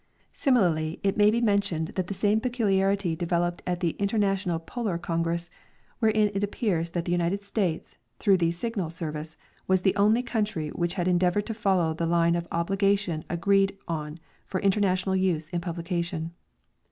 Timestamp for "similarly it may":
0.33-1.29